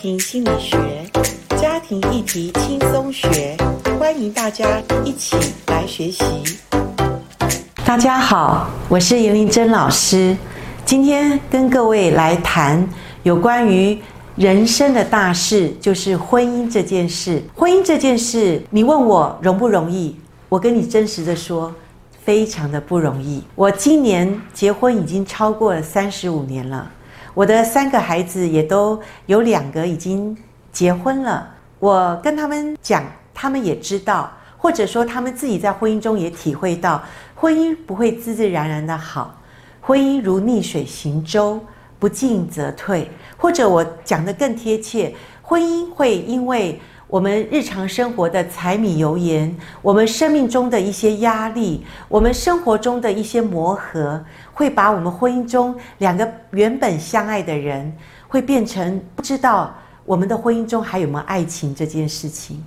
[0.00, 0.78] 庭心理学，
[1.60, 3.56] 家庭议题轻松学，
[3.98, 5.36] 欢迎大家一起
[5.66, 6.22] 来学习。
[7.84, 10.36] 大家好，我是严玲珍老师，
[10.84, 12.88] 今天跟各位来谈
[13.24, 13.98] 有关于
[14.36, 17.42] 人生的大事，就是婚姻这件事。
[17.56, 20.14] 婚姻这件事，你问我容不容易？
[20.48, 21.74] 我跟你真实的说，
[22.22, 23.42] 非常的不容易。
[23.56, 26.88] 我今年结婚已经超过了三十五年了。
[27.38, 30.36] 我的三个孩子也都有两个已经
[30.72, 31.48] 结婚了，
[31.78, 37.00] 我跟他们讲，他们也知道，或者说他们自己在婚姻中也体会到，
[37.36, 39.40] 婚姻不会自自然然的好，
[39.80, 41.60] 婚姻如逆水行舟，
[42.00, 46.80] 不进则退，或者我讲的更贴切，婚姻会因为。
[47.08, 54.22] 我们日常生活的柴米油盐，我们生命中的一些压力，我们生活中的一些磨合，
[54.52, 57.90] 会把我们婚姻中两个原本相爱的人，
[58.28, 62.62] 会变成不知道我们的婚姻中还有没有爱情这件事情。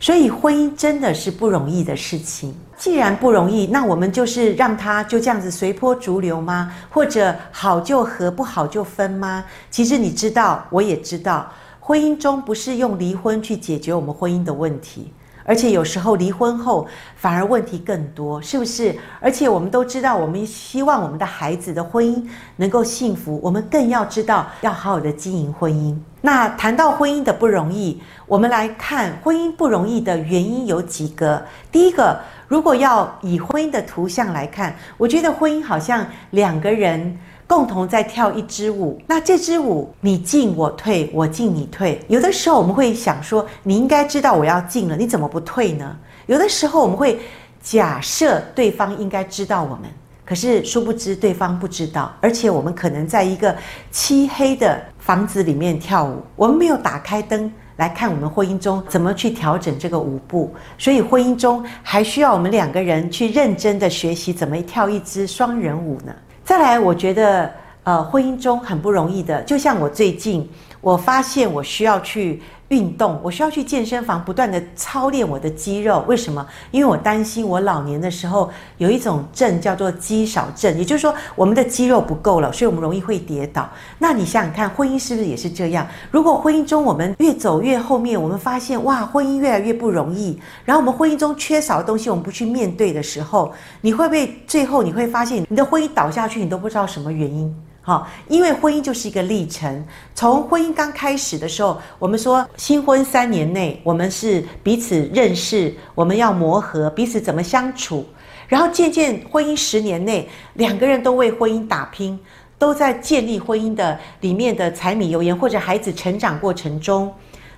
[0.00, 2.52] 所以婚姻真的是不容易的事情。
[2.76, 6.74] 既然不容易，那我们就是让他就这样子随波逐流吗？
[6.90, 9.44] 或者好就合，不好就分吗？
[9.70, 11.48] 其实你知道，我也知道。
[11.86, 15.12] 婚姻中不是用离婚去解决我们婚姻的问题，
[15.44, 18.96] 而且有时候离婚后反而问题更多，是不是？
[19.20, 25.94] 而且我们都知道，我们希望我们的孩子的婚姻能够幸福，我们更要知道要好好的经营婚姻。
[26.22, 31.44] 那谈到婚姻的不容易，我们来看婚姻不容易的原因有几个。
[31.70, 32.18] 第一个，
[32.48, 37.18] 如果要以婚姻的图像来看，我觉得婚姻好像两个人。
[37.54, 42.00] 共同在跳一支舞，那这支舞你进我退，我进你退。
[42.08, 45.96] 有的时候我们会想说，你应该知道我要进了，你怎么不退呢？
[46.26, 47.20] 有的时候我们会
[47.62, 49.82] 假设对方应该知道我们，
[50.24, 53.54] 可是殊不知对方不知道，而且我们可能在一个
[53.92, 66.12] 漆黑的房子里面跳舞，我们没有打开灯来看我们婚姻中怎么去调整这个舞步，所以婚姻中还需要我们两个人去认真的学习怎么跳一支双人舞呢？
[66.44, 67.50] 再来，我觉得，
[67.84, 70.48] 呃，婚姻中很不容易的，就像我最近，
[70.80, 72.42] 我发现我需要去。
[72.74, 76.04] 运动，我需要去健身房不断地操练我的肌肉。
[76.08, 76.44] 为什么？
[76.72, 83.70] 因为我担心我老年的时候有一种症叫做肌少症，也就是说我们的肌肉不够了，所以我们容易会跌倒。
[83.98, 85.86] 那你想想看，婚姻是不是也是这样？
[86.10, 93.52] 如果婚姻中我们越走越后面，我们发现哇，婚姻越来越不容易，然后我们婚姻中缺少的东西我们不去面对的时候，
[93.82, 97.54] 你会不会最后你会发现你的婚姻倒下去，你都不知道什么原因？
[97.86, 99.84] 好，因为婚姻就是一个历程。
[100.14, 108.06] 从婚姻刚开始的时候，我们说新婚三年内，我们是彼此认识，我们要磨合彼此怎么相处。
[108.48, 112.18] 然后渐渐婚姻十年内，两个人都为婚姻打拼，
[112.58, 117.12] 都在建立婚姻的里面的柴米油盐，或者孩子成长过程中，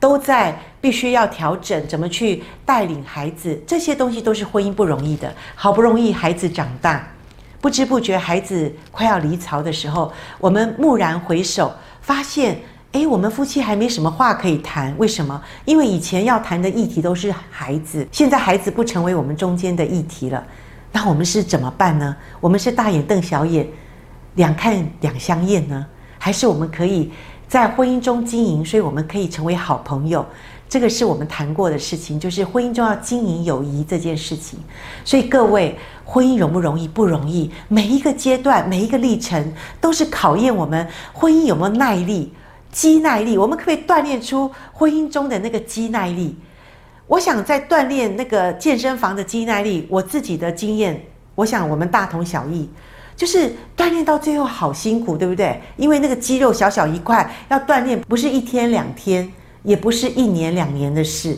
[0.00, 3.56] 都在必须要调整怎么去带领孩子。
[3.64, 5.32] 这些东西都是婚姻不容易的。
[5.54, 7.08] 好不容易孩子长大。
[7.60, 12.60] 不知不觉，孩子快要离巢的时候，我们蓦然回首，发现，
[12.92, 14.94] 诶，我们夫妻还没什么话可以谈。
[14.96, 15.42] 为什么？
[15.64, 20.42] 因为以前要谈的议题都是孩子，现在孩子不成为我们中间的议题了。
[20.92, 22.16] 那我们是怎么办呢？
[22.40, 23.66] 我们是大眼瞪小眼，
[24.36, 25.84] 两看两相厌呢？
[26.18, 27.12] 还是我们可以
[27.48, 28.64] 在婚姻中经营？
[28.64, 30.24] 所以我们可以成为好朋友。
[30.68, 34.58] 这个是我们谈过的事情，就是婚姻中要经营友谊这件事情。
[35.02, 36.86] 所以各位，婚姻容不容易？
[36.86, 37.50] 不容易。
[37.68, 42.34] 每一个阶段，每一个历程，都是考验我们婚姻有没有耐力、
[42.70, 43.38] 肌耐力。
[43.38, 46.36] 我们可不可以锻炼出婚姻中的那个肌耐力？
[47.06, 51.02] 我想在锻炼那个健身房的肌耐力，我自己的经验，
[51.34, 52.68] 我想我们大同小异，
[53.16, 55.58] 就是锻炼到最后好辛苦，对不对？
[55.78, 59.32] 因为那个肌肉小小一块，要锻炼不是一天两天。
[59.62, 61.36] 也不是一年两年的事，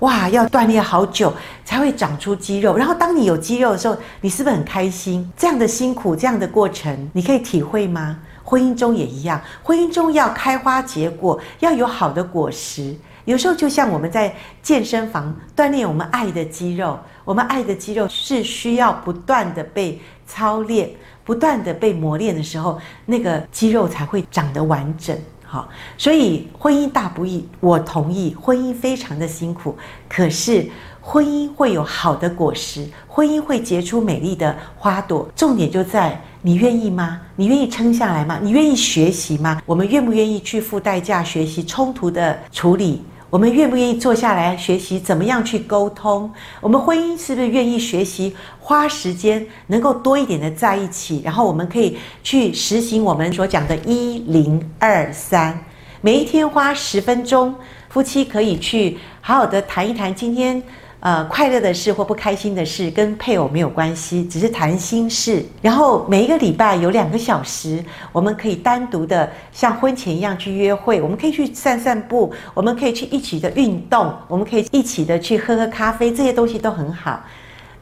[0.00, 1.32] 哇，要锻炼好久
[1.64, 2.76] 才会长出肌肉。
[2.76, 5.30] 然后当你有肌肉的时候，你是不是很开心？
[5.36, 8.18] 这样的辛苦，这样的过程，你可以体会吗？
[8.42, 12.94] 婚姻中也一样，婚姻中要开花结果，要有好的果实。
[13.24, 20.90] 有时候就像我们在健身房锻炼我们爱的肌肉，我们爱的肌肉是需要不断的被操练，
[21.24, 25.18] 不断的被磨练的时候，那个肌肉才会长得完整。
[25.54, 29.78] 好，所以婚姻大不易，我同意，婚姻非常的辛苦，
[30.08, 30.68] 可是
[31.00, 35.30] 婚姻会有好的果实，婚姻会结出美丽的花朵。
[35.36, 37.20] 重点就在你愿意吗？
[37.36, 38.40] 你愿意撑下来吗？
[38.42, 39.62] 你愿意学习吗？
[39.64, 43.04] 我们愿不愿意去付代价学习冲突的处理？
[43.34, 46.30] 我们愿不愿意坐下来学习怎么样去沟通？
[46.60, 51.20] 我们婚姻是不是愿意学习花时间，能够多一点的在一起？
[51.24, 55.58] 然后我们可以去实行我们所讲的“一零二三”，
[56.00, 57.52] 每一天花十分钟，
[57.88, 60.62] 夫妻可以去好好的谈一谈今天。
[61.04, 65.44] 呃，快乐的事或不开心的事跟配偶没有关系，只是谈心事。
[65.60, 77.22] 然后每一个礼拜有两个小时，我们可以单独的像婚前一样去约会，我们可以去散散步，我们可以去一起的运动，我们可以一起的去喝喝咖啡，这些东西都很好。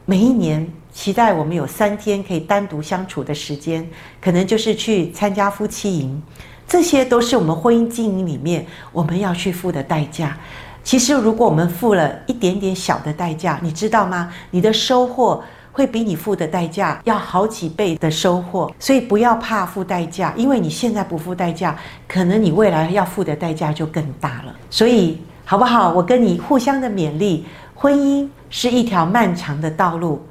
[0.03, 6.21] 每一年期待我们有三天可以单独相处的时间，可能就是去参加夫妻营，
[6.67, 10.37] 这些都是我们婚姻经营里面我们要去付的代价。
[10.83, 14.31] 其实，如果我们付了一点点小的代价，你知道吗？
[14.51, 15.41] 你的收获
[15.71, 18.69] 会比你付的代价要好几倍的收获。
[18.77, 21.75] 所以不要怕付代价，因为你现在不付代价，
[22.07, 24.53] 可能你未来要付的代价就更大了。
[24.69, 25.91] 所以，好不好？
[25.93, 27.45] 我跟你互相的勉励。
[27.75, 30.21] 婚姻是一条漫长的道路，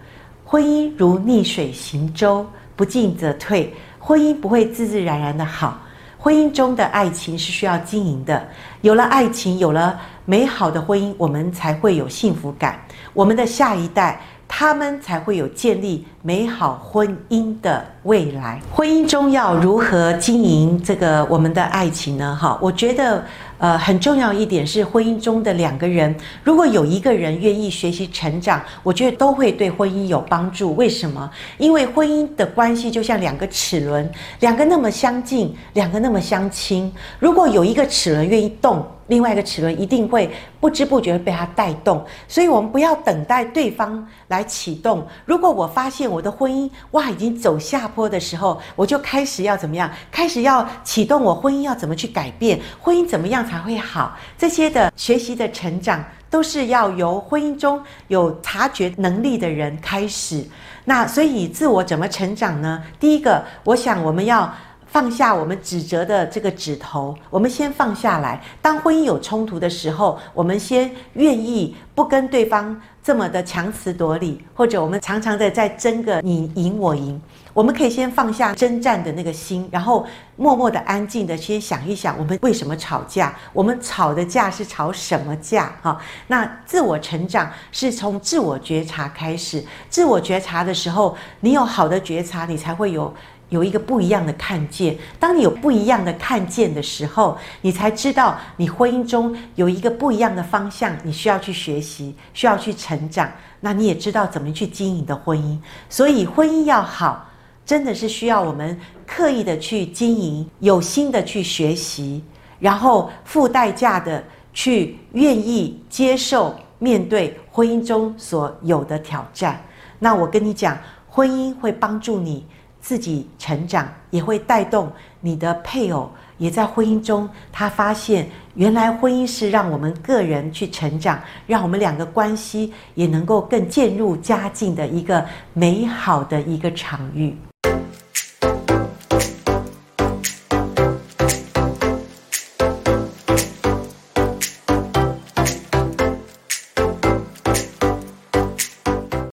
[0.45, 2.47] 婚姻如逆水行舟，
[2.77, 3.75] 不进则退。
[3.99, 5.79] 婚姻不会自自然然的好。
[6.23, 8.47] 婚姻中的爱情是需要经营的，
[8.83, 12.79] 有了爱情，有了美好的婚姻，我们才会有幸福感。
[13.13, 18.61] 我们的下一代，他们才会有建立美好婚姻的未来。
[18.71, 22.39] 婚姻中要如何经营这个我们的爱情呢？
[22.41, 23.25] 哈，我觉得。
[23.63, 26.13] 呃，很重要一点是，婚姻中的两个人，
[26.43, 30.75] 如果有一个人愿意学习成长，我觉得都会对婚姻有帮助。
[30.75, 31.31] 为什么？
[31.59, 34.11] 因为婚姻的关系就像两个齿轮，
[34.41, 36.93] 两个那么相近，两个那么相亲。
[37.21, 42.03] 如果有一个齿轮愿意动，另外一个齿轮一定会不知不觉被它带动。
[42.27, 45.07] 所以，我们不要等待对方来启动。
[45.27, 49.91] 如果我发现我的婚姻哇已经走下坡的时候，我就开始要怎么样？
[50.11, 52.59] 开始要启动我婚姻要怎么去改变？
[52.81, 54.17] 婚姻怎么样才会好？
[54.39, 57.79] 这些的学习的成长，都是要由婚姻中
[58.09, 60.43] 有察觉能力的人开始。
[60.87, 62.83] 那所以自我怎么成长呢？
[62.99, 64.51] 第一个，我想我们要。
[64.93, 68.39] 放下我们指责的这个指头，我们先放下来。
[68.61, 77.19] 当婚姻有冲突的时候，我们先愿意不跟对方这么的强词夺理，或者我们常常的在争个你赢我赢。
[77.55, 80.07] 我们可以先放下征战的那个心，然后
[80.37, 83.35] 默默的安静的先想一想，我们为什么吵架？
[83.55, 85.75] 我们吵的架是吵什么架？
[85.81, 89.65] 哈，那自我成长是从自我觉察开始。
[89.89, 93.15] 自我觉察的时候，你有好的觉察，你才会有。
[93.53, 103.31] 有一个不一样的看见，当你有不一样的看见的时候，你才知道你婚姻中有一个不一样的方向，你需要去学习，需要去成长。
[103.61, 105.59] 那你也知道怎么去经营的婚姻。
[105.91, 107.29] 所以婚姻要好，
[107.67, 112.25] 真的是需要我们刻意的去经营，有心的去学习，
[112.59, 119.63] 然后付代价的去愿意接受面对婚姻中所有的挑战。
[119.99, 122.47] 那我跟你讲，婚姻会帮助你。
[122.83, 135.25] 自己成长也会带动你的配偶，也在婚姻中，他发现原来婚姻是让我们个人去成长，让我们两个关系也能够更渐入佳境的一个
[135.55, 137.35] 美好的一个场域。